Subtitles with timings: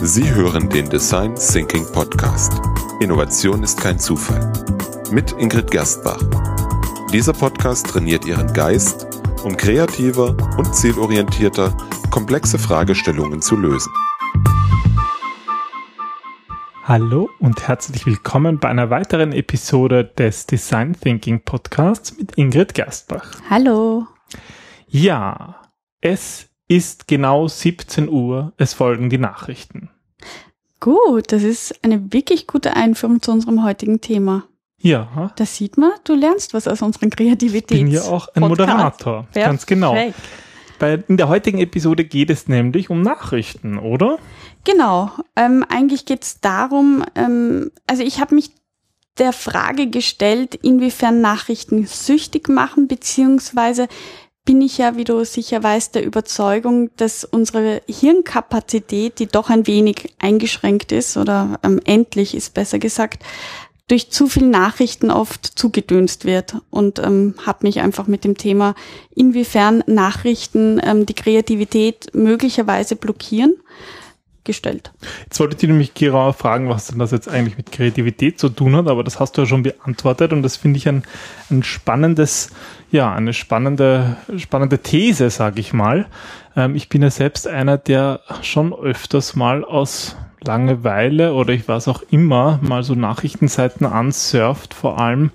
[0.00, 2.52] Sie hören den Design Thinking Podcast.
[3.00, 4.52] Innovation ist kein Zufall.
[5.10, 6.20] Mit Ingrid Gerstbach.
[7.12, 9.08] Dieser Podcast trainiert Ihren Geist,
[9.42, 11.76] um kreativer und zielorientierter
[12.12, 13.92] komplexe Fragestellungen zu lösen.
[16.84, 23.32] Hallo und herzlich willkommen bei einer weiteren Episode des Design Thinking Podcasts mit Ingrid Gerstbach.
[23.50, 24.06] Hallo.
[24.86, 25.60] Ja,
[26.00, 28.52] es ist genau 17 Uhr.
[28.56, 29.90] Es folgen die Nachrichten.
[30.80, 34.44] Gut, das ist eine wirklich gute Einführung zu unserem heutigen Thema.
[34.80, 35.32] Ja.
[35.34, 37.78] Da sieht man, du lernst was aus unseren Kreativität.
[37.78, 38.48] Ich bin ja auch ein Podcast.
[38.48, 39.22] Moderator.
[39.24, 39.46] Perfekt.
[39.46, 39.96] Ganz genau.
[40.78, 44.18] Bei, in der heutigen Episode geht es nämlich um Nachrichten, oder?
[44.62, 45.10] Genau.
[45.34, 48.52] Ähm, eigentlich geht es darum, ähm, also ich habe mich
[49.18, 53.88] der Frage gestellt, inwiefern Nachrichten süchtig machen, beziehungsweise
[54.48, 59.66] bin ich ja, wie du sicher weißt, der Überzeugung, dass unsere Hirnkapazität, die doch ein
[59.66, 63.22] wenig eingeschränkt ist oder ähm, endlich ist besser gesagt,
[63.88, 66.56] durch zu viel Nachrichten oft zugedünst wird.
[66.70, 68.74] Und ähm, habe mich einfach mit dem Thema,
[69.14, 73.54] inwiefern Nachrichten ähm, die Kreativität möglicherweise blockieren
[74.48, 74.90] gestellt.
[75.24, 78.48] Jetzt wollte ich dich nämlich Kira fragen, was denn das jetzt eigentlich mit Kreativität zu
[78.48, 81.04] tun hat, aber das hast du ja schon beantwortet und das finde ich ein,
[81.50, 82.50] ein spannendes,
[82.90, 86.06] ja, eine spannende, spannende These, sage ich mal.
[86.56, 91.86] Ähm, ich bin ja selbst einer, der schon öfters mal aus Langeweile oder ich weiß
[91.88, 95.30] auch immer mal so Nachrichtenseiten ansurft, vor allem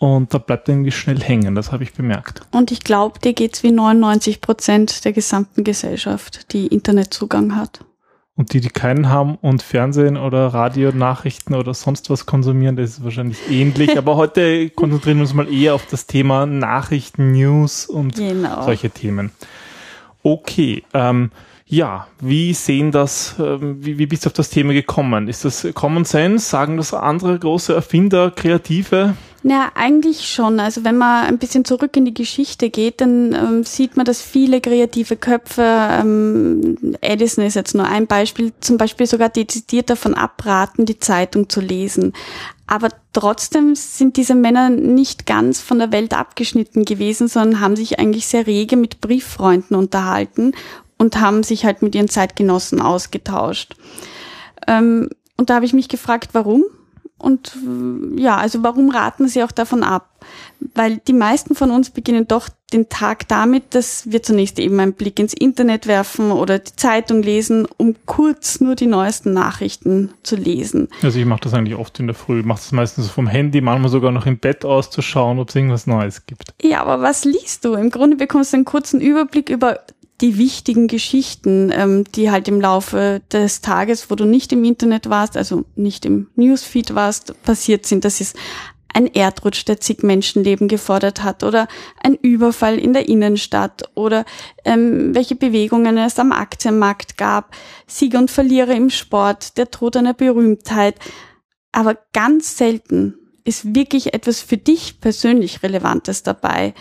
[0.00, 2.40] und da bleibt irgendwie schnell hängen, das habe ich bemerkt.
[2.52, 7.84] Und ich glaube, dir geht's wie 99 Prozent der gesamten Gesellschaft, die Internetzugang hat.
[8.40, 13.04] Und die, die keinen haben und Fernsehen oder Radionachrichten oder sonst was konsumieren, das ist
[13.04, 13.94] wahrscheinlich ähnlich.
[13.98, 18.62] Aber heute konzentrieren wir uns mal eher auf das Thema Nachrichten, News und genau.
[18.62, 19.30] solche Themen.
[20.22, 21.32] Okay, ähm,
[21.66, 25.28] ja, wie sehen das, ähm, wie, wie bist du auf das Thema gekommen?
[25.28, 26.48] Ist das Common Sense?
[26.48, 29.16] Sagen das andere große Erfinder, Kreative?
[29.42, 30.60] Na, eigentlich schon.
[30.60, 34.20] Also wenn man ein bisschen zurück in die Geschichte geht, dann ähm, sieht man, dass
[34.20, 40.14] viele kreative Köpfe, ähm, Edison ist jetzt nur ein Beispiel, zum Beispiel sogar dezidiert davon
[40.14, 42.12] abraten, die Zeitung zu lesen.
[42.66, 47.98] Aber trotzdem sind diese Männer nicht ganz von der Welt abgeschnitten gewesen, sondern haben sich
[47.98, 50.52] eigentlich sehr rege mit Brieffreunden unterhalten
[50.98, 53.74] und haben sich halt mit ihren Zeitgenossen ausgetauscht.
[54.66, 55.08] Ähm,
[55.38, 56.62] und da habe ich mich gefragt, warum?
[57.20, 60.08] Und äh, ja, also warum raten sie auch davon ab?
[60.74, 64.92] Weil die meisten von uns beginnen doch den Tag damit, dass wir zunächst eben einen
[64.92, 70.36] Blick ins Internet werfen oder die Zeitung lesen, um kurz nur die neuesten Nachrichten zu
[70.36, 70.88] lesen.
[71.02, 73.90] Also ich mache das eigentlich oft in der Früh, mache das meistens vom Handy, manchmal
[73.90, 76.52] sogar noch im Bett auszuschauen, ob es irgendwas Neues gibt.
[76.62, 77.74] Ja, aber was liest du?
[77.74, 79.80] Im Grunde bekommst du einen kurzen Überblick über
[80.20, 85.08] die wichtigen Geschichten, ähm, die halt im Laufe des Tages, wo du nicht im Internet
[85.08, 88.04] warst, also nicht im Newsfeed warst, passiert sind.
[88.04, 88.36] Das ist
[88.92, 91.68] ein Erdrutsch, der zig Menschenleben gefordert hat oder
[92.02, 94.24] ein Überfall in der Innenstadt oder
[94.64, 97.54] ähm, welche Bewegungen es am Aktienmarkt gab,
[97.86, 100.96] Sieger und Verlierer im Sport, der Tod einer Berühmtheit.
[101.72, 103.14] Aber ganz selten
[103.44, 106.74] ist wirklich etwas für dich persönlich Relevantes dabei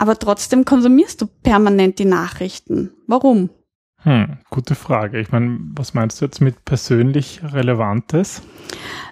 [0.00, 2.90] aber trotzdem konsumierst du permanent die Nachrichten.
[3.06, 3.50] Warum?
[3.98, 5.20] Hm, gute Frage.
[5.20, 8.40] Ich meine, was meinst du jetzt mit persönlich Relevantes?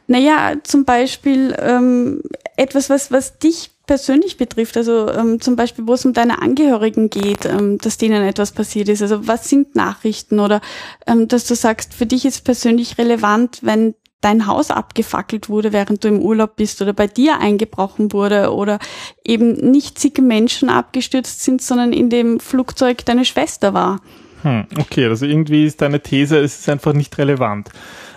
[0.07, 2.23] Naja, zum Beispiel ähm,
[2.57, 7.11] etwas, was, was dich persönlich betrifft, also ähm, zum Beispiel, wo es um deine Angehörigen
[7.11, 9.03] geht, ähm, dass denen etwas passiert ist.
[9.03, 10.63] Also was sind Nachrichten oder
[11.07, 16.05] ähm, dass du sagst, für dich ist persönlich relevant, wenn dein Haus abgefackelt wurde, während
[16.05, 18.79] du im Urlaub bist oder bei dir eingebrochen wurde oder
[19.25, 24.01] eben nicht zig Menschen abgestürzt sind, sondern in dem Flugzeug deine Schwester war.
[24.43, 27.71] Hm, okay, also irgendwie ist deine These, es ist einfach nicht relevant.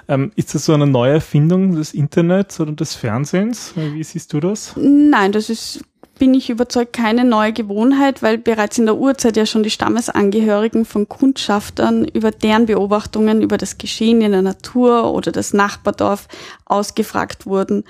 [0.07, 3.73] Ähm, ist das so eine neue Erfindung des Internets oder des Fernsehens?
[3.75, 4.73] Wie siehst du das?
[4.75, 5.83] Nein, das ist
[6.21, 10.85] bin ich überzeugt, keine neue Gewohnheit, weil bereits in der Urzeit ja schon die Stammesangehörigen
[10.85, 16.27] von Kundschaftern über deren Beobachtungen über das Geschehen in der Natur oder das Nachbardorf
[16.65, 17.85] ausgefragt wurden.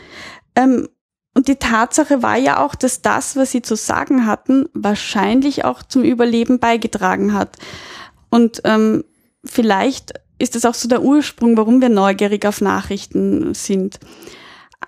[0.55, 0.87] Ähm,
[1.33, 5.83] und die Tatsache war ja auch, dass das, was sie zu sagen hatten, wahrscheinlich auch
[5.83, 7.57] zum Überleben beigetragen hat.
[8.29, 9.03] Und ähm,
[9.43, 13.99] vielleicht ist es auch so der Ursprung, warum wir neugierig auf Nachrichten sind.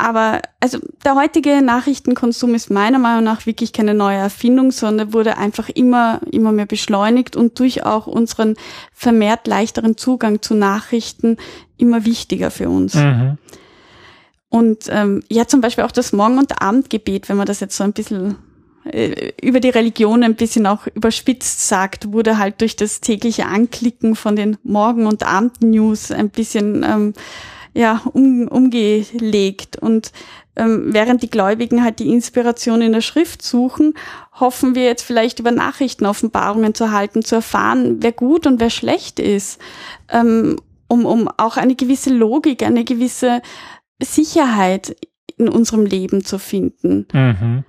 [0.04, 5.38] Aber also der heutige Nachrichtenkonsum ist meiner Meinung nach wirklich keine neue Erfindung, sondern wurde
[5.38, 8.58] einfach immer, immer mehr beschleunigt und durch auch unseren
[8.92, 11.38] vermehrt leichteren Zugang zu Nachrichten
[11.78, 12.96] immer wichtiger für uns.
[12.96, 13.38] Mhm.
[14.50, 17.86] Und ähm, ja, zum Beispiel auch das Morgen- und Abendgebet, wenn man das jetzt so
[17.86, 18.36] ein bisschen
[18.84, 24.18] äh, über die Religion ein bisschen auch überspitzt sagt, wurde halt durch das tägliche Anklicken
[24.18, 27.14] von den Morgen- und Abend-News ein bisschen ähm,
[27.74, 29.78] ja, um, umgelegt.
[29.78, 30.12] Und
[30.56, 33.96] ähm, während die Gläubigen halt die Inspiration in der Schrift suchen,
[34.34, 39.20] hoffen wir jetzt vielleicht über Nachrichtenoffenbarungen zu halten, zu erfahren, wer gut und wer schlecht
[39.20, 39.60] ist,
[40.10, 43.42] ähm, um, um auch eine gewisse Logik, eine gewisse
[44.02, 44.96] Sicherheit
[45.38, 47.08] in unserem Leben zu finden.
[47.12, 47.64] Mhm.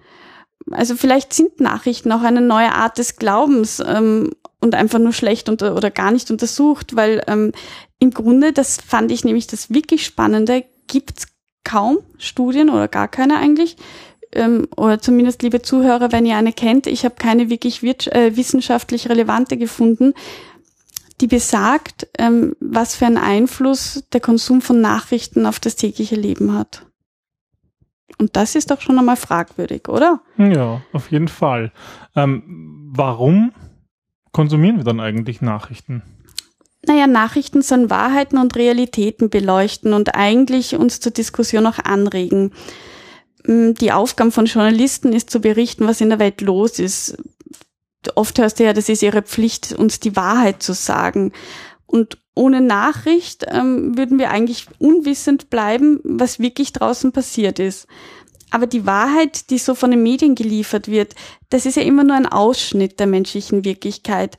[0.71, 4.31] Also vielleicht sind Nachrichten auch eine neue Art des Glaubens ähm,
[4.61, 7.53] und einfach nur schlecht unter, oder gar nicht untersucht, weil ähm,
[8.05, 11.27] im Grunde, das fand ich nämlich das wirklich Spannende, gibt's
[11.65, 13.77] kaum Studien oder gar keine eigentlich,
[14.33, 19.09] ähm, oder zumindest liebe Zuhörer, wenn ihr eine kennt, ich habe keine wirklich äh, wissenschaftlich
[19.09, 20.13] relevante gefunden,
[21.21, 26.53] die besagt, ähm, was für einen Einfluss der Konsum von Nachrichten auf das tägliche Leben
[26.53, 26.87] hat.
[28.19, 30.21] Und das ist doch schon einmal fragwürdig, oder?
[30.37, 31.73] Ja, auf jeden Fall.
[32.15, 33.53] Ähm, warum
[34.33, 36.03] konsumieren wir dann eigentlich Nachrichten?
[36.87, 42.53] Naja, Nachrichten sollen Wahrheiten und Realitäten beleuchten und eigentlich uns zur Diskussion auch anregen.
[43.47, 47.17] Mm, die Aufgabe von Journalisten ist zu berichten, was in der Welt los ist.
[48.15, 51.33] Oft hörst du ja, das ist ihre Pflicht, uns die Wahrheit zu sagen.
[51.87, 57.87] Und ohne Nachricht ähm, würden wir eigentlich unwissend bleiben, was wirklich draußen passiert ist.
[58.51, 61.15] Aber die Wahrheit, die so von den Medien geliefert wird,
[61.51, 64.37] das ist ja immer nur ein Ausschnitt der menschlichen Wirklichkeit.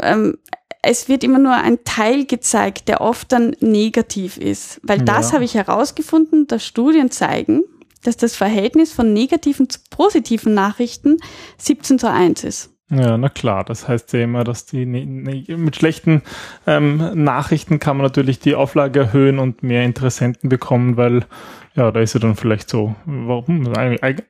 [0.00, 0.38] Ähm,
[0.82, 4.80] es wird immer nur ein Teil gezeigt, der oft dann negativ ist.
[4.82, 5.04] Weil ja.
[5.04, 7.62] das habe ich herausgefunden, dass Studien zeigen,
[8.02, 11.18] dass das Verhältnis von negativen zu positiven Nachrichten
[11.58, 12.70] 17 zu 1 ist.
[12.90, 16.20] Ja, na klar, das heißt ja immer, dass die ne, ne, mit schlechten
[16.66, 21.24] ähm, Nachrichten kann man natürlich die Auflage erhöhen und mehr Interessenten bekommen, weil
[21.74, 23.72] ja, da ist ja dann vielleicht so, warum?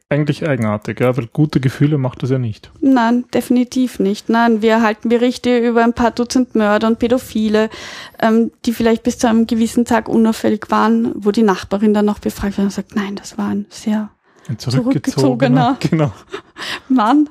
[0.08, 2.70] Eigentlich eigenartig, ja, weil gute Gefühle macht das ja nicht.
[2.80, 4.28] Nein, definitiv nicht.
[4.28, 7.68] Nein, wir erhalten Berichte über ein paar Dutzend Mörder und Pädophile,
[8.20, 12.20] ähm, die vielleicht bis zu einem gewissen Tag unauffällig waren, wo die Nachbarin dann noch
[12.20, 14.10] befragt wird und sagt, nein, das war ein sehr
[14.48, 15.78] ein zurückgezogener, zurückgezogener.
[15.90, 16.12] Genau.
[16.88, 17.28] Mann.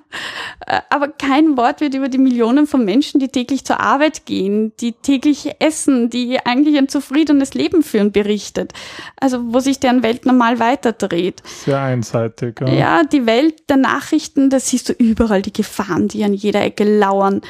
[0.65, 4.73] Äh, aber kein Wort wird über die Millionen von Menschen, die täglich zur Arbeit gehen,
[4.79, 8.73] die täglich essen, die eigentlich ein zufriedenes Leben führen, berichtet.
[9.19, 11.41] Also wo sich deren Welt normal weiterdreht.
[11.45, 12.59] Sehr einseitig.
[12.61, 12.73] Ja.
[12.73, 16.83] ja, die Welt der Nachrichten, da siehst du überall die Gefahren, die an jeder Ecke
[16.83, 17.41] lauern.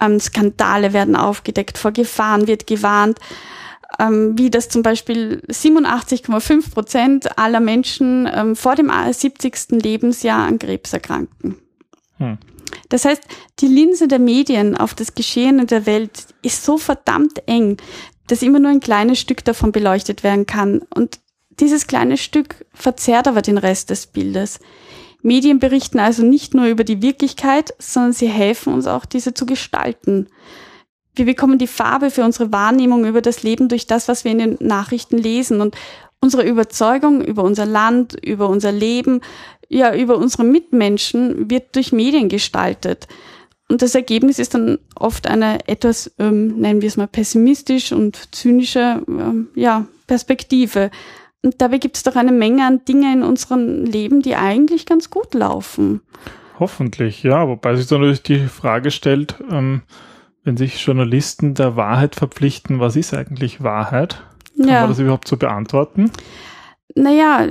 [0.00, 3.18] Ähm, Skandale werden aufgedeckt, vor Gefahren wird gewarnt
[3.98, 9.82] ähm, wie das zum Beispiel 87,5 Prozent aller Menschen ähm, vor dem 70.
[9.82, 11.56] Lebensjahr an Krebs erkranken.
[12.18, 12.38] Hm.
[12.88, 13.22] Das heißt,
[13.60, 17.76] die Linse der Medien auf das Geschehen in der Welt ist so verdammt eng,
[18.26, 20.82] dass immer nur ein kleines Stück davon beleuchtet werden kann.
[20.94, 21.20] Und
[21.58, 24.60] dieses kleine Stück verzerrt aber den Rest des Bildes.
[25.22, 29.44] Medien berichten also nicht nur über die Wirklichkeit, sondern sie helfen uns auch, diese zu
[29.46, 30.28] gestalten.
[31.14, 34.38] Wir bekommen die Farbe für unsere Wahrnehmung über das Leben durch das, was wir in
[34.38, 35.60] den Nachrichten lesen.
[35.60, 35.76] Und
[36.20, 39.20] unsere Überzeugung über unser Land, über unser Leben,
[39.68, 43.06] ja, über unsere Mitmenschen wird durch Medien gestaltet.
[43.68, 48.34] Und das Ergebnis ist dann oft eine etwas, ähm, nennen wir es mal, pessimistisch und
[48.34, 50.90] zynische ähm, ja, Perspektive.
[51.42, 55.08] Und dabei gibt es doch eine Menge an Dingen in unserem Leben, die eigentlich ganz
[55.08, 56.00] gut laufen.
[56.58, 57.46] Hoffentlich, ja.
[57.48, 59.82] Wobei sich dann natürlich die Frage stellt, ähm,
[60.42, 64.22] wenn sich Journalisten der Wahrheit verpflichten, was ist eigentlich Wahrheit?
[64.60, 64.80] Kann ja.
[64.80, 66.10] man das überhaupt so beantworten?
[66.94, 67.46] Naja,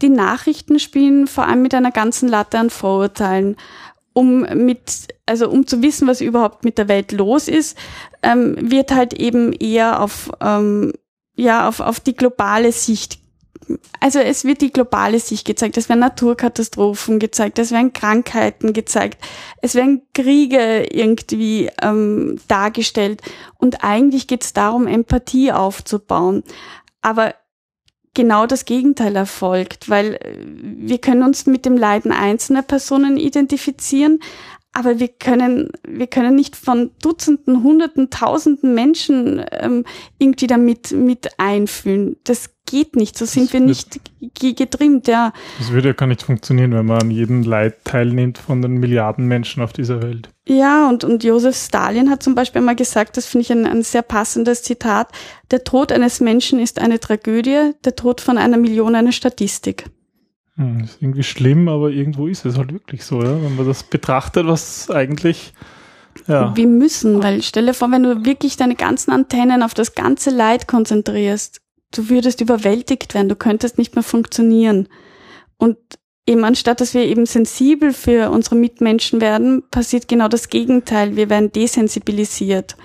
[0.00, 3.56] die Nachrichten spielen vor allem mit einer ganzen Latte an Vorurteilen.
[4.12, 7.78] Um mit, also um zu wissen, was überhaupt mit der Welt los ist,
[8.22, 10.92] ähm, wird halt eben eher auf, ähm,
[11.36, 13.20] ja, auf, auf die globale Sicht
[14.00, 19.18] also es wird die globale Sicht gezeigt, es werden Naturkatastrophen gezeigt, es werden Krankheiten gezeigt,
[19.62, 23.22] es werden Kriege irgendwie ähm, dargestellt.
[23.58, 26.44] Und eigentlich geht es darum, Empathie aufzubauen.
[27.02, 27.34] Aber
[28.14, 34.20] genau das Gegenteil erfolgt, weil äh, wir können uns mit dem Leiden einzelner Personen identifizieren,
[34.78, 39.84] aber wir können, wir können nicht von Dutzenden, Hunderten, Tausenden Menschen ähm,
[40.18, 42.14] irgendwie damit mit einfühlen.
[42.22, 43.18] Das geht nicht.
[43.18, 44.00] So sind das wir nicht
[44.38, 45.32] getrimmt, ja.
[45.58, 49.26] Das würde ja gar nicht funktionieren, wenn man an jedem Leid teilnimmt von den Milliarden
[49.26, 50.28] Menschen auf dieser Welt.
[50.46, 53.82] Ja, und, und Josef Stalin hat zum Beispiel mal gesagt, das finde ich ein, ein
[53.82, 55.08] sehr passendes Zitat,
[55.50, 59.86] der Tod eines Menschen ist eine Tragödie, der Tod von einer Million eine Statistik.
[60.58, 63.40] Hm, ist irgendwie schlimm, aber irgendwo ist es halt wirklich so, ja.
[63.42, 65.54] Wenn man das betrachtet, was eigentlich.
[66.26, 66.54] Ja.
[66.56, 70.30] Wir müssen, weil stell dir vor, wenn du wirklich deine ganzen Antennen auf das ganze
[70.30, 71.60] Leid konzentrierst,
[71.92, 74.88] du würdest überwältigt werden, du könntest nicht mehr funktionieren.
[75.58, 75.78] Und
[76.26, 81.14] eben anstatt dass wir eben sensibel für unsere Mitmenschen werden, passiert genau das Gegenteil.
[81.14, 82.76] Wir werden desensibilisiert,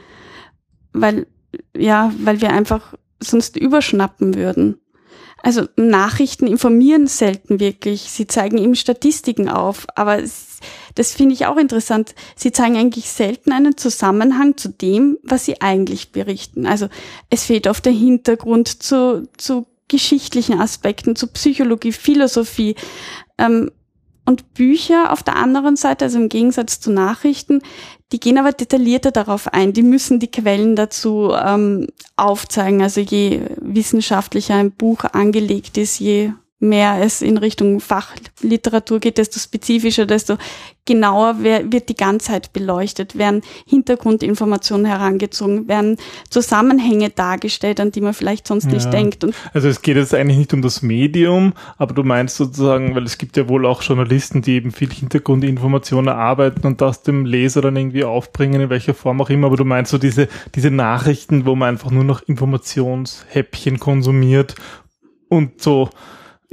[0.94, 1.26] weil,
[1.76, 4.78] ja, weil wir einfach sonst überschnappen würden.
[5.44, 8.04] Also Nachrichten informieren selten wirklich.
[8.04, 10.18] Sie zeigen eben Statistiken auf, aber
[10.96, 12.16] das finde ich auch interessant.
[12.38, 16.66] Sie zeigen eigentlich selten einen Zusammenhang zu dem, was sie eigentlich berichten.
[16.66, 16.88] Also
[17.30, 22.76] es fehlt oft der Hintergrund zu, zu geschichtlichen Aspekten, zu Psychologie, Philosophie.
[23.38, 23.70] Ähm,
[24.26, 27.62] und Bücher auf der anderen Seite, also im Gegensatz zu Nachrichten,
[28.12, 29.74] die gehen aber detaillierter darauf ein.
[29.74, 32.82] Die müssen die Quellen dazu ähm, aufzeigen.
[32.82, 36.32] Also je wissenschaftlicher ein Buch angelegt ist, je
[36.64, 40.38] mehr es in Richtung Fachliteratur geht, desto spezifischer, desto
[40.86, 45.98] genauer wird die Ganzheit beleuchtet, werden Hintergrundinformationen herangezogen, werden
[46.30, 48.74] Zusammenhänge dargestellt, an die man vielleicht sonst ja.
[48.74, 49.24] nicht denkt.
[49.24, 53.04] Und also es geht jetzt eigentlich nicht um das Medium, aber du meinst sozusagen, weil
[53.04, 57.62] es gibt ja wohl auch Journalisten, die eben viel Hintergrundinformationen erarbeiten und das dem Leser
[57.62, 61.46] dann irgendwie aufbringen, in welcher Form auch immer, aber du meinst so diese, diese Nachrichten,
[61.46, 64.56] wo man einfach nur noch Informationshäppchen konsumiert
[65.30, 65.90] und so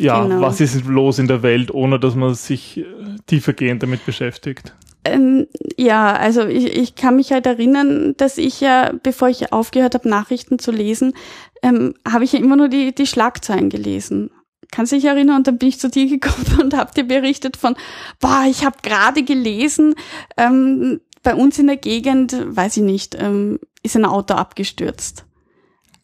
[0.00, 0.40] ja, genau.
[0.40, 2.84] was ist los in der Welt, ohne dass man sich äh,
[3.26, 4.74] tiefergehend damit beschäftigt?
[5.04, 9.94] Ähm, ja, also ich, ich kann mich halt erinnern, dass ich ja, bevor ich aufgehört
[9.94, 11.14] habe, Nachrichten zu lesen,
[11.62, 14.30] ähm, habe ich ja immer nur die, die Schlagzeilen gelesen.
[14.70, 15.36] Kannst du dich erinnern?
[15.36, 17.76] Und dann bin ich zu dir gekommen und habe dir berichtet von,
[18.20, 19.94] boah, ich habe gerade gelesen,
[20.36, 25.24] ähm, bei uns in der Gegend, weiß ich nicht, ähm, ist ein Auto abgestürzt.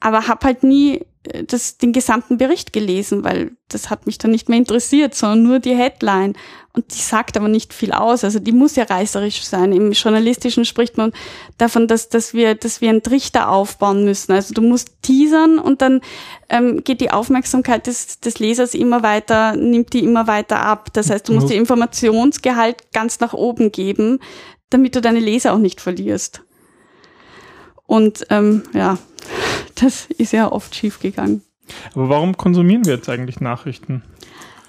[0.01, 1.05] Aber habe halt nie
[1.47, 5.59] das, den gesamten Bericht gelesen, weil das hat mich dann nicht mehr interessiert, sondern nur
[5.59, 6.35] die Headline.
[6.73, 8.23] Und die sagt aber nicht viel aus.
[8.23, 9.73] Also die muss ja reißerisch sein.
[9.73, 11.13] Im Journalistischen spricht man
[11.59, 14.33] davon, dass, dass wir, dass wir einen Trichter aufbauen müssen.
[14.33, 16.03] Also du musst teasern und dann
[16.49, 20.93] ähm, geht die Aufmerksamkeit des, des Lesers immer weiter, nimmt die immer weiter ab.
[20.93, 24.21] Das heißt, du musst die Informationsgehalt ganz nach oben geben,
[24.71, 26.43] damit du deine Leser auch nicht verlierst.
[27.87, 28.99] Und ähm, ja,
[29.75, 31.43] das ist ja oft schief gegangen.
[31.95, 34.03] Aber warum konsumieren wir jetzt eigentlich Nachrichten?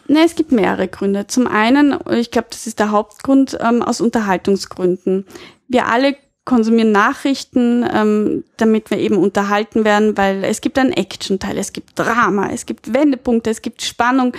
[0.07, 1.27] Ne, es gibt mehrere Gründe.
[1.27, 5.25] Zum einen, ich glaube, das ist der Hauptgrund, ähm, aus Unterhaltungsgründen.
[5.67, 11.57] Wir alle konsumieren Nachrichten, ähm, damit wir eben unterhalten werden, weil es gibt einen Action-Teil,
[11.57, 14.31] es gibt Drama, es gibt Wendepunkte, es gibt Spannung.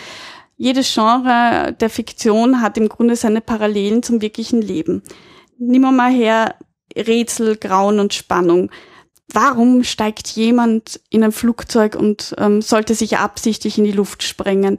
[0.57, 5.03] Jedes Genre der Fiktion hat im Grunde seine Parallelen zum wirklichen Leben.
[5.59, 6.55] Wir mal her
[6.97, 8.71] Rätsel, Grauen und Spannung
[9.33, 14.79] warum steigt jemand in ein Flugzeug und ähm, sollte sich absichtlich in die Luft sprengen?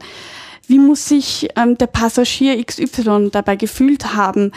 [0.68, 4.52] Wie muss sich ähm, der Passagier XY dabei gefühlt haben?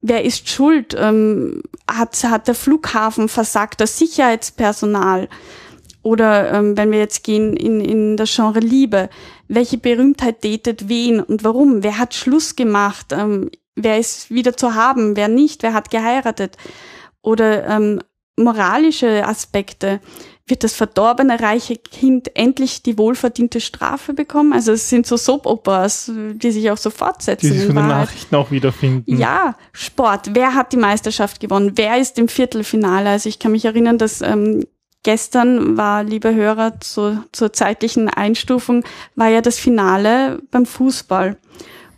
[0.00, 0.94] Wer ist schuld?
[0.98, 5.28] Ähm, hat, hat der Flughafen versagt, das Sicherheitspersonal?
[6.02, 9.08] Oder ähm, wenn wir jetzt gehen in, in das Genre Liebe,
[9.48, 11.82] welche Berühmtheit datet wen und warum?
[11.82, 13.06] Wer hat Schluss gemacht?
[13.10, 15.16] Ähm, wer ist wieder zu haben?
[15.16, 15.64] Wer nicht?
[15.64, 16.56] Wer hat geheiratet?
[17.22, 18.00] Oder ähm,
[18.36, 20.00] moralische Aspekte.
[20.48, 24.52] Wird das verdorbene reiche Kind endlich die wohlverdiente Strafe bekommen?
[24.52, 27.50] Also es sind so Soap-Operas, die sich auch so fortsetzen.
[27.50, 29.18] Die sich von den Nachrichten auch wiederfinden.
[29.18, 30.30] Ja, Sport.
[30.34, 31.72] Wer hat die Meisterschaft gewonnen?
[31.74, 33.10] Wer ist im Viertelfinale?
[33.10, 34.64] Also ich kann mich erinnern, dass ähm,
[35.02, 38.84] gestern war, liebe Hörer, zu, zur zeitlichen Einstufung,
[39.16, 41.36] war ja das Finale beim Fußball.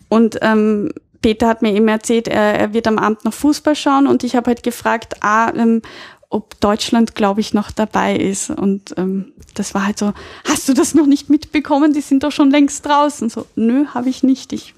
[0.08, 4.06] Und ähm, Peter hat mir eben erzählt, er, er wird am Abend noch Fußball schauen
[4.06, 5.82] und ich habe halt gefragt, ah, ähm,
[6.30, 8.50] ob Deutschland, glaube ich, noch dabei ist.
[8.50, 10.12] Und ähm, das war halt so,
[10.44, 11.92] hast du das noch nicht mitbekommen?
[11.92, 13.30] Die sind doch schon längst draußen.
[13.30, 14.52] So, nö, habe ich nicht.
[14.52, 14.74] Ich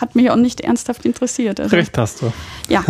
[0.00, 1.60] hat mich auch nicht ernsthaft interessiert.
[1.60, 2.32] Also, Recht hast du.
[2.68, 2.84] Ja.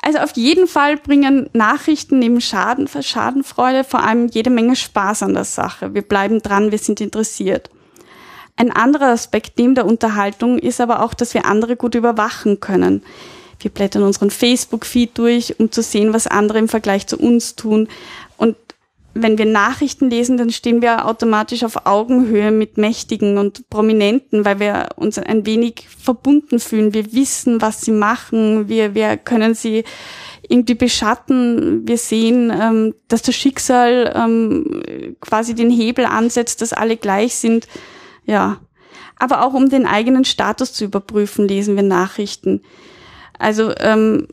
[0.00, 5.34] Also auf jeden Fall bringen Nachrichten neben Schaden, Schadenfreude vor allem jede Menge Spaß an
[5.34, 5.94] der Sache.
[5.94, 7.70] Wir bleiben dran, wir sind interessiert.
[8.56, 13.02] Ein anderer Aspekt neben der Unterhaltung ist aber auch, dass wir andere gut überwachen können.
[13.60, 17.88] Wir blättern unseren Facebook-Feed durch, um zu sehen, was andere im Vergleich zu uns tun.
[18.36, 18.56] Und
[19.22, 24.60] wenn wir Nachrichten lesen, dann stehen wir automatisch auf Augenhöhe mit Mächtigen und Prominenten, weil
[24.60, 26.92] wir uns ein wenig verbunden fühlen.
[26.92, 28.68] Wir wissen, was sie machen.
[28.68, 29.84] Wir, wir können sie
[30.48, 31.88] irgendwie beschatten.
[31.88, 37.66] Wir sehen, ähm, dass das Schicksal ähm, quasi den Hebel ansetzt, dass alle gleich sind.
[38.26, 38.60] Ja.
[39.18, 42.60] Aber auch um den eigenen Status zu überprüfen, lesen wir Nachrichten.
[43.38, 44.26] Also ähm,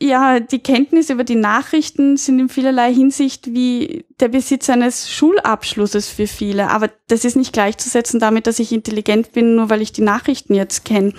[0.00, 6.08] ja, die Kenntnis über die Nachrichten sind in vielerlei Hinsicht wie der Besitz eines Schulabschlusses
[6.10, 6.68] für viele.
[6.70, 10.54] Aber das ist nicht gleichzusetzen damit, dass ich intelligent bin, nur weil ich die Nachrichten
[10.54, 11.14] jetzt kenne.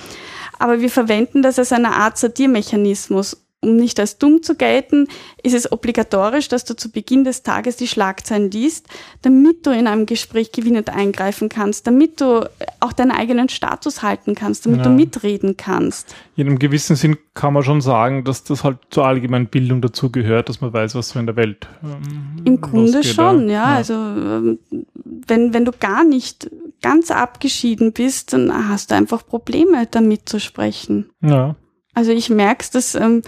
[0.59, 3.46] Aber wir verwenden das als eine Art Satirmechanismus.
[3.61, 5.07] Um nicht als dumm zu gelten,
[5.41, 8.87] ist es obligatorisch, dass du zu Beginn des Tages die Schlagzeilen liest,
[9.23, 12.47] damit du in einem Gespräch gewinnend eingreifen kannst, damit du
[12.79, 14.83] auch deinen eigenen Status halten kannst, damit ja.
[14.85, 16.15] du mitreden kannst.
[16.35, 20.11] In einem gewissen Sinn kann man schon sagen, dass das halt zur allgemeinen Bildung dazu
[20.11, 23.71] gehört, dass man weiß, was so in der Welt ähm, Im Grunde losgeht, schon, ja.
[23.71, 23.75] ja.
[23.75, 24.59] Also ähm,
[25.03, 26.49] wenn, wenn du gar nicht
[26.83, 31.09] ganz abgeschieden bist, dann hast du einfach Probleme damit zu sprechen.
[31.21, 31.55] Ja.
[31.97, 33.23] Also ich merke es, dass ähm,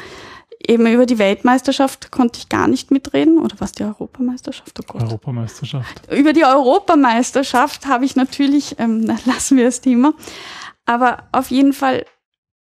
[0.64, 3.40] eben über die Weltmeisterschaft konnte ich gar nicht mitreden.
[3.40, 4.80] Oder was die Europameisterschaft?
[4.94, 5.00] Oh.
[5.00, 6.14] Europameisterschaft.
[6.14, 10.14] Über die Europameisterschaft habe ich natürlich, ähm, na, lassen wir das Thema.
[10.86, 12.06] Aber auf jeden Fall,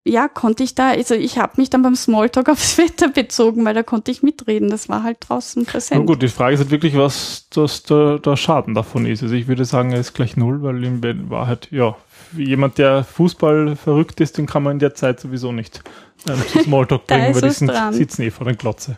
[0.06, 3.74] ja, konnte ich da, also ich habe mich dann beim Smalltalk aufs Wetter bezogen, weil
[3.74, 4.70] da konnte ich mitreden.
[4.70, 6.02] Das war halt draußen präsent.
[6.02, 9.24] Na gut, die Frage ist halt wirklich, was das der, der Schaden davon ist.
[9.24, 11.96] Also ich würde sagen, er ist gleich null, weil in Wahrheit, ja,
[12.38, 15.82] jemand, der Fußball verrückt ist, den kann man in der Zeit sowieso nicht
[16.28, 18.98] ähm, zu Smalltalk bringen, weil die sind, sitzen eh vor der Glotze.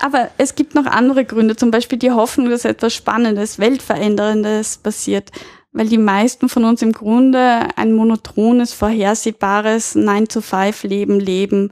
[0.00, 5.30] Aber es gibt noch andere Gründe, zum Beispiel die Hoffnung, dass etwas Spannendes, Weltveränderndes passiert,
[5.72, 11.70] weil die meisten von uns im Grunde ein monotones, vorhersehbares 9-to-5-Leben leben.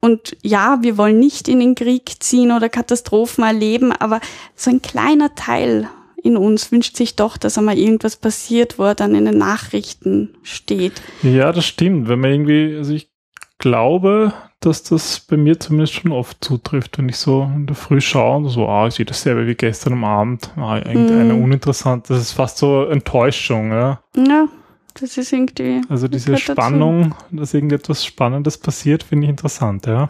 [0.00, 4.20] Und ja, wir wollen nicht in den Krieg ziehen oder Katastrophen erleben, aber
[4.54, 5.88] so ein kleiner Teil
[6.26, 10.36] in uns wünscht sich doch, dass einmal irgendwas passiert, wo er dann in den Nachrichten
[10.42, 11.00] steht.
[11.22, 12.08] Ja, das stimmt.
[12.08, 13.10] Wenn man irgendwie, also ich
[13.58, 18.00] glaube, dass das bei mir zumindest schon oft zutrifft, wenn ich so in der Früh
[18.00, 21.42] schaue und so, ah, ich sehe dasselbe wie gestern am Abend, ah, irgendeine mm.
[21.44, 24.00] uninteressant, das ist fast so Enttäuschung, ja.
[24.16, 24.48] Ja,
[24.94, 25.82] das ist irgendwie.
[25.88, 27.36] Also diese Spannung, dazu.
[27.36, 30.08] dass irgendetwas Spannendes passiert, finde ich interessant, ja.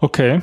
[0.00, 0.42] Okay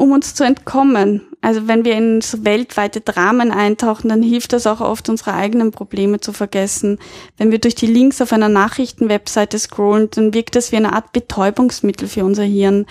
[0.00, 1.20] um uns zu entkommen.
[1.42, 5.70] Also wenn wir in so weltweite Dramen eintauchen, dann hilft das auch oft, unsere eigenen
[5.70, 6.98] Probleme zu vergessen.
[7.38, 11.12] Wenn wir durch die Links auf einer Nachrichtenwebseite scrollen, dann wirkt das wie eine Art
[11.12, 12.86] Betäubungsmittel für unser Hirn.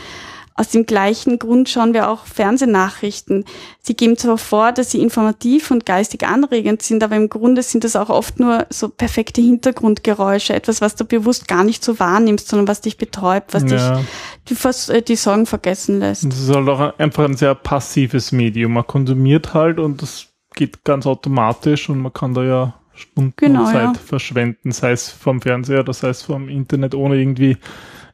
[0.59, 3.45] Aus dem gleichen Grund schauen wir auch Fernsehnachrichten.
[3.79, 7.85] Sie geben zwar vor, dass sie informativ und geistig anregend sind, aber im Grunde sind
[7.85, 12.49] das auch oft nur so perfekte Hintergrundgeräusche, etwas, was du bewusst gar nicht so wahrnimmst,
[12.49, 14.01] sondern was dich betäubt, was ja.
[14.01, 14.05] dich
[14.49, 16.25] die, äh, die Sorgen vergessen lässt.
[16.25, 18.73] Das ist halt auch einfach ein sehr passives Medium.
[18.73, 23.63] Man konsumiert halt und das geht ganz automatisch und man kann da ja Stunden genau,
[23.63, 23.93] Zeit ja.
[23.93, 27.55] verschwenden, sei es vom Fernseher oder sei es vom Internet, ohne irgendwie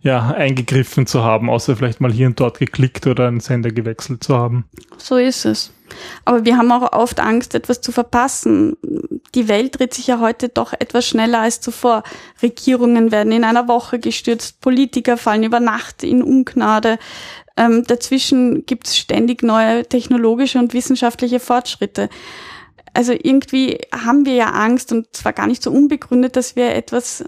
[0.06, 4.24] ja, eingegriffen zu haben, außer vielleicht mal hier und dort geklickt oder einen Sender gewechselt
[4.24, 4.66] zu haben.
[5.00, 5.74] So ist es.
[6.26, 8.78] Aber wir haben auch oft Angst, etwas zu verpassen.
[9.34, 12.04] Die Welt dreht sich ja heute doch etwas schneller als zuvor.
[12.44, 17.00] Regierungen werden in einer Woche gestürzt, Politiker fallen über Nacht in Ungnade.
[17.58, 22.10] Ähm, dazwischen gibt es ständig neue technologische und wissenschaftliche Fortschritte.
[22.94, 27.26] Also irgendwie haben wir ja Angst und zwar gar nicht so unbegründet, dass wir etwas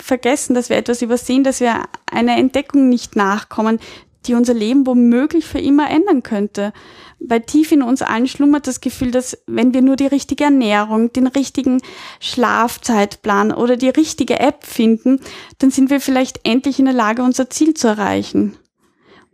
[0.00, 3.78] vergessen, dass wir etwas übersehen, dass wir einer Entdeckung nicht nachkommen,
[4.26, 6.72] die unser Leben womöglich für immer ändern könnte.
[7.18, 11.12] Weil tief in uns allen schlummert das Gefühl, dass wenn wir nur die richtige Ernährung,
[11.12, 11.80] den richtigen
[12.20, 15.20] Schlafzeitplan oder die richtige App finden,
[15.58, 18.56] dann sind wir vielleicht endlich in der Lage, unser Ziel zu erreichen.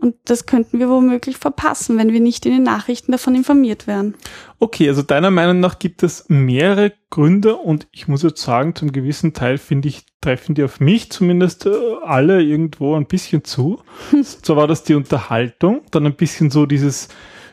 [0.01, 4.15] Und das könnten wir womöglich verpassen, wenn wir nicht in den Nachrichten davon informiert werden.
[4.61, 8.93] Okay, also deiner Meinung nach gibt es mehrere Gründe und ich muss jetzt sagen, zum
[8.93, 11.71] gewissen Teil finde ich, treffen die auf mich zumindest äh,
[12.05, 13.83] alle irgendwo ein bisschen zu.
[14.43, 17.09] so war das die Unterhaltung, dann ein bisschen so dieses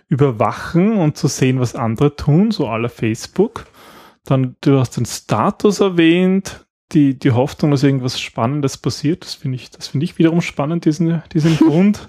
[0.08, 3.66] Überwachen und zu sehen, was andere tun, so aller Facebook.
[4.24, 9.56] Dann, du hast den Status erwähnt, die, die Hoffnung, dass irgendwas Spannendes passiert, das finde
[9.56, 12.08] ich, das finde ich wiederum spannend, diesen, diesen Grund.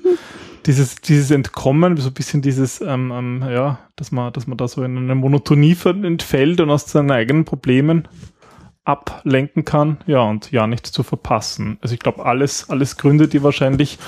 [0.66, 4.66] dieses, dieses Entkommen, so ein bisschen dieses, ähm, ähm, ja, dass man, dass man da
[4.66, 8.08] so in eine Monotonie entfällt und aus seinen eigenen Problemen
[8.84, 11.78] ablenken kann, ja, und ja, nichts zu verpassen.
[11.80, 13.98] Also ich glaube, alles, alles Gründe, die wahrscheinlich,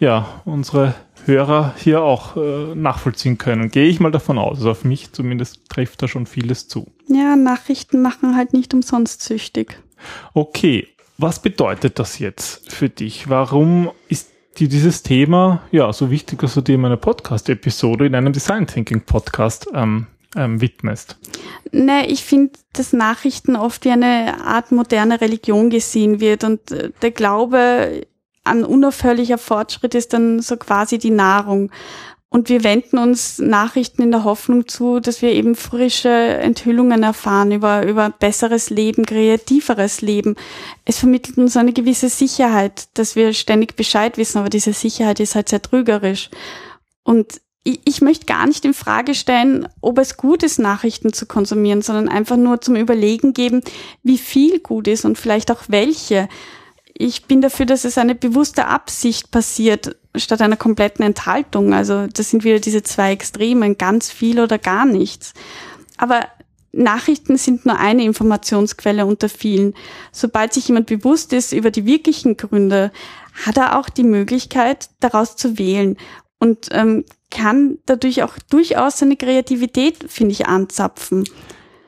[0.00, 0.94] ja, unsere
[1.26, 3.70] Hörer hier auch äh, nachvollziehen können.
[3.70, 4.58] Gehe ich mal davon aus.
[4.58, 6.90] Also auf mich zumindest trifft da schon vieles zu.
[7.08, 9.82] Ja, Nachrichten machen halt nicht umsonst süchtig.
[10.32, 10.88] Okay,
[11.18, 13.28] was bedeutet das jetzt für dich?
[13.28, 18.14] Warum ist dir dieses Thema ja so wichtig, dass du dir in einer Podcast-Episode in
[18.14, 21.16] einem Design Thinking Podcast ähm, ähm, widmest?
[21.72, 26.90] Ne, ich finde, dass Nachrichten oft wie eine Art moderne Religion gesehen wird und äh,
[27.02, 28.06] der Glaube
[28.44, 31.70] an unaufhörlicher Fortschritt ist dann so quasi die Nahrung.
[32.34, 37.52] Und wir wenden uns Nachrichten in der Hoffnung zu, dass wir eben frische Enthüllungen erfahren
[37.52, 40.34] über, über besseres Leben, kreativeres Leben.
[40.84, 45.36] Es vermittelt uns eine gewisse Sicherheit, dass wir ständig Bescheid wissen, aber diese Sicherheit ist
[45.36, 46.28] halt sehr trügerisch.
[47.04, 51.26] Und ich, ich möchte gar nicht in Frage stellen, ob es gut ist, Nachrichten zu
[51.26, 53.60] konsumieren, sondern einfach nur zum Überlegen geben,
[54.02, 56.28] wie viel gut ist und vielleicht auch welche
[56.96, 61.74] ich bin dafür, dass es eine bewusste Absicht passiert, statt einer kompletten Enthaltung.
[61.74, 65.34] Also das sind wieder diese zwei Extremen, ganz viel oder gar nichts.
[65.96, 66.20] Aber
[66.70, 69.74] Nachrichten sind nur eine Informationsquelle unter vielen.
[70.12, 72.92] Sobald sich jemand bewusst ist über die wirklichen Gründe,
[73.44, 75.96] hat er auch die Möglichkeit, daraus zu wählen
[76.38, 81.24] und ähm, kann dadurch auch durchaus seine Kreativität, finde ich, anzapfen.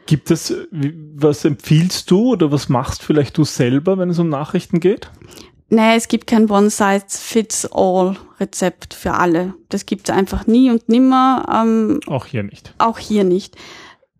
[0.06, 4.80] Gibt es, was empfiehlst du oder was machst vielleicht du selber, wenn es um Nachrichten
[4.80, 5.10] geht?
[5.68, 9.54] Naja, es gibt kein One-Size-Fits-All-Rezept für alle.
[9.68, 11.44] Das gibt es einfach nie und nimmer.
[11.52, 12.72] Ähm, auch hier nicht.
[12.78, 13.56] Auch hier nicht.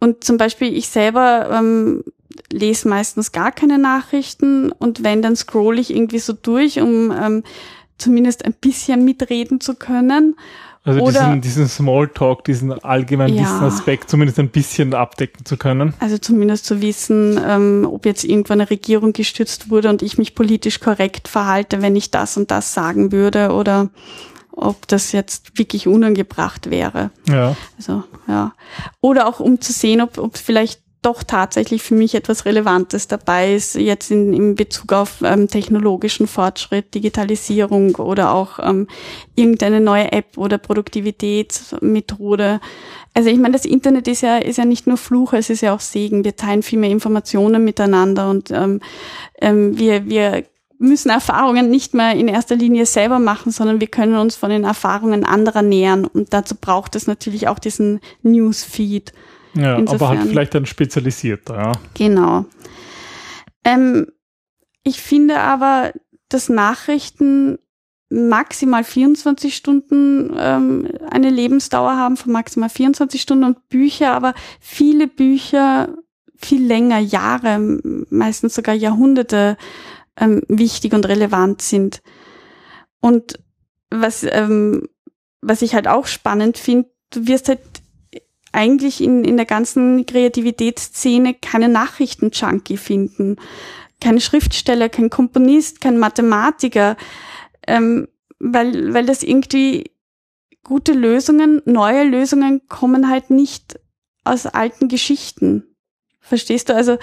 [0.01, 2.03] Und zum Beispiel ich selber ähm,
[2.51, 7.45] lese meistens gar keine Nachrichten und wenn, dann scroll ich irgendwie so durch, um ähm,
[7.97, 10.35] zumindest ein bisschen mitreden zu können.
[10.87, 15.95] Also Oder, diesen, diesen Smalltalk, diesen allgemeinen ja, Wissenaspekt zumindest ein bisschen abdecken zu können.
[15.99, 20.37] Also zumindest zu wissen, ähm, ob jetzt irgendwann eine Regierung gestützt wurde und ich mich
[20.37, 23.91] politisch korrekt verhalte, wenn ich das und das sagen würde oder
[24.53, 27.11] ob das jetzt wirklich unangebracht wäre.
[27.29, 27.57] Ja.
[27.77, 28.55] Also, ja.
[29.01, 33.55] Oder auch um zu sehen, ob, ob vielleicht doch tatsächlich für mich etwas Relevantes dabei
[33.55, 38.89] ist, jetzt in, in Bezug auf ähm, technologischen Fortschritt, Digitalisierung oder auch ähm,
[39.37, 42.61] irgendeine neue App oder Produktivitätsmethode.
[43.15, 45.73] Also ich meine, das Internet ist ja, ist ja nicht nur Fluch, es ist ja
[45.73, 46.25] auch Segen.
[46.25, 48.81] Wir teilen viel mehr Informationen miteinander und ähm,
[49.41, 50.43] ähm, wir, wir
[50.79, 54.65] müssen Erfahrungen nicht mehr in erster Linie selber machen, sondern wir können uns von den
[54.65, 56.05] Erfahrungen anderer nähern.
[56.05, 59.13] Und dazu braucht es natürlich auch diesen Newsfeed.
[59.57, 60.09] Ja, Insofern.
[60.09, 61.73] aber halt vielleicht dann spezialisierter, ja.
[61.95, 62.45] Genau.
[63.65, 64.07] Ähm,
[64.83, 65.93] ich finde aber,
[66.29, 67.59] dass Nachrichten
[68.09, 75.09] maximal 24 Stunden ähm, eine Lebensdauer haben von maximal 24 Stunden und Bücher, aber viele
[75.09, 75.89] Bücher
[76.39, 77.59] viel länger, Jahre,
[78.11, 79.57] meistens sogar Jahrhunderte
[80.19, 82.03] ähm, wichtig und relevant sind.
[83.01, 83.39] Und
[83.91, 84.89] was, ähm,
[85.41, 87.61] was ich halt auch spannend finde, du wirst halt
[88.57, 93.37] eigentlich in, in der ganzen Kreativitätsszene keine Nachrichten-Junkie finden.
[94.01, 96.97] Kein Schriftsteller, kein Komponist, kein Mathematiker,
[97.67, 99.91] ähm, weil, weil das irgendwie
[100.63, 103.79] gute Lösungen, neue Lösungen kommen halt nicht
[104.25, 105.63] aus alten Geschichten.
[106.21, 106.75] Verstehst du?
[106.75, 106.99] Also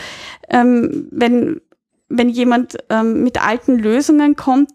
[0.50, 1.62] ähm, wenn,
[2.10, 4.72] wenn jemand ähm, mit alten Lösungen kommt,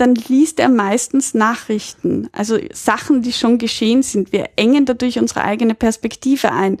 [0.00, 4.32] dann liest er meistens Nachrichten, also Sachen, die schon geschehen sind.
[4.32, 6.78] Wir engen dadurch unsere eigene Perspektive ein.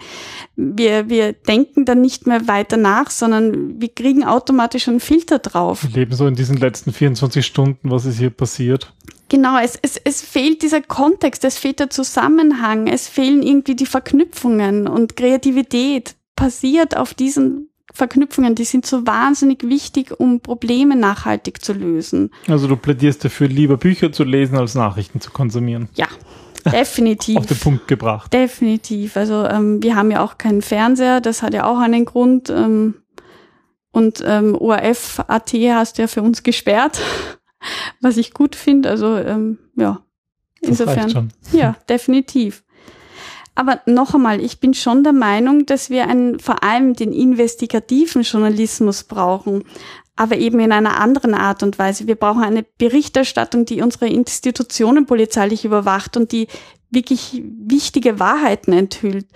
[0.56, 5.82] Wir, wir denken dann nicht mehr weiter nach, sondern wir kriegen automatisch einen Filter drauf.
[5.82, 8.92] Wir leben so in diesen letzten 24 Stunden, was ist hier passiert.
[9.28, 13.86] Genau, es, es, es fehlt dieser Kontext, es fehlt der Zusammenhang, es fehlen irgendwie die
[13.86, 21.62] Verknüpfungen und Kreativität passiert auf diesen Verknüpfungen, die sind so wahnsinnig wichtig, um Probleme nachhaltig
[21.62, 22.30] zu lösen.
[22.48, 25.88] Also du plädierst dafür, lieber Bücher zu lesen, als Nachrichten zu konsumieren.
[25.94, 26.06] Ja,
[26.70, 27.38] definitiv.
[27.38, 28.32] Auf den Punkt gebracht.
[28.32, 29.16] Definitiv.
[29.16, 32.50] Also ähm, wir haben ja auch keinen Fernseher, das hat ja auch einen Grund.
[32.50, 32.94] Ähm,
[33.92, 37.00] und ähm, ORF.at hast du ja für uns gesperrt,
[38.00, 38.88] was ich gut finde.
[38.88, 40.00] Also ähm, ja,
[40.60, 41.32] insofern.
[41.52, 42.62] Ja, definitiv.
[43.54, 48.22] Aber noch einmal, ich bin schon der Meinung, dass wir einen, vor allem den investigativen
[48.22, 49.64] Journalismus brauchen,
[50.16, 52.06] aber eben in einer anderen Art und Weise.
[52.06, 56.46] Wir brauchen eine Berichterstattung, die unsere Institutionen polizeilich überwacht und die
[56.90, 59.26] wirklich wichtige Wahrheiten enthüllt.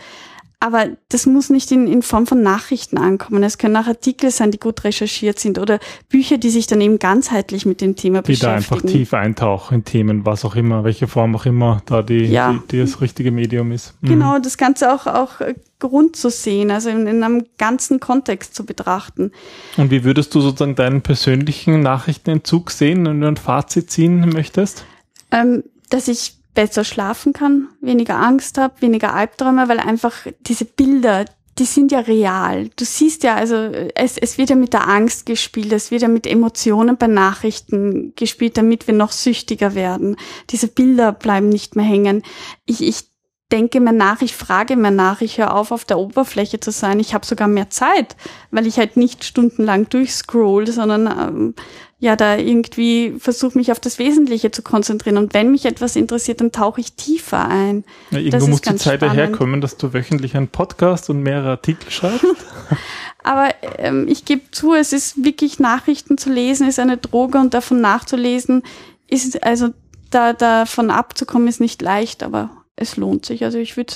[0.64, 3.42] Aber das muss nicht in, in Form von Nachrichten ankommen.
[3.42, 6.98] Es können auch Artikel sein, die gut recherchiert sind oder Bücher, die sich dann eben
[6.98, 8.62] ganzheitlich mit dem Thema die beschäftigen.
[8.62, 12.00] Die da einfach tief eintauchen in Themen, was auch immer, welche Form auch immer da
[12.00, 12.55] die, ja.
[12.55, 13.92] die, die das richtige Medium ist.
[14.00, 14.09] Mhm.
[14.09, 15.42] Genau, das Ganze auch, auch
[15.83, 19.33] rund zu sehen, also in, in einem ganzen Kontext zu betrachten.
[19.77, 24.87] Und wie würdest du sozusagen deinen persönlichen Nachrichtenentzug sehen, wenn du ein Fazit ziehen möchtest?
[25.31, 31.25] Ähm, dass ich besser schlafen kann, weniger Angst habe, weniger Albträume, weil einfach diese Bilder,
[31.59, 32.71] die sind ja real.
[32.77, 33.57] Du siehst ja, also
[33.95, 38.12] es, es wird ja mit der Angst gespielt, es wird ja mit Emotionen bei Nachrichten
[38.17, 40.17] gespielt, damit wir noch süchtiger werden.
[40.51, 42.23] Diese Bilder bleiben nicht mehr hängen.
[42.67, 43.13] Ich, ich
[43.52, 46.98] denke mir nach, ich frage mir nach, ich höre auf, auf der Oberfläche zu sein.
[46.98, 48.16] Ich habe sogar mehr Zeit,
[48.50, 51.54] weil ich halt nicht stundenlang durchscroll, sondern ähm,
[51.98, 55.18] ja da irgendwie versuche mich auf das Wesentliche zu konzentrieren.
[55.18, 57.85] Und wenn mich etwas interessiert, dann tauche ich tiefer ein.
[58.11, 62.24] Ja, irgendwo muss die Zeit daherkommen, dass du wöchentlich einen Podcast und mehrere Artikel schreibst.
[63.22, 67.54] Aber ähm, ich gebe zu, es ist wirklich Nachrichten zu lesen, ist eine Droge und
[67.54, 68.62] davon nachzulesen,
[69.09, 69.70] ist also
[70.11, 73.45] da davon abzukommen, ist nicht leicht, aber es lohnt sich.
[73.45, 73.95] Also ich würde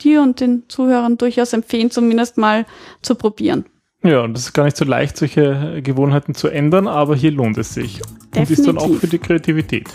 [0.00, 2.66] dir und den Zuhörern durchaus empfehlen, zumindest mal
[3.02, 3.64] zu probieren.
[4.02, 7.56] Ja, und es ist gar nicht so leicht, solche Gewohnheiten zu ändern, aber hier lohnt
[7.56, 8.00] es sich.
[8.34, 8.36] Definitiv.
[8.36, 9.88] Und ist dann auch für die Kreativität.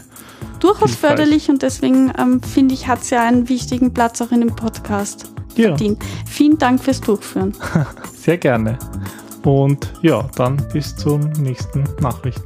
[0.59, 1.09] Durchaus Hilfreich.
[1.11, 4.55] förderlich und deswegen ähm, finde ich, hat es ja einen wichtigen Platz auch in dem
[4.55, 5.69] Podcast Ja.
[5.69, 6.01] verdient.
[6.27, 7.53] Vielen Dank fürs Durchführen.
[8.15, 8.79] Sehr gerne.
[9.43, 12.43] Und ja, dann bis zum nächsten Nachrichten.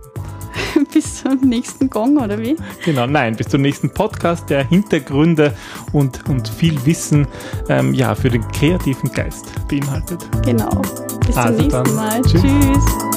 [0.93, 2.55] Bis zum nächsten Gong, oder wie?
[2.85, 5.55] Genau, nein, bis zum nächsten Podcast, der Hintergründe
[5.91, 7.27] und, und viel Wissen
[7.69, 10.27] ähm, ja, für den kreativen Geist beinhaltet.
[10.45, 10.81] Genau.
[11.25, 12.21] Bis zum Also nächsten dann, Mal.
[12.21, 12.41] tschüss.
[12.41, 13.12] Tschüss.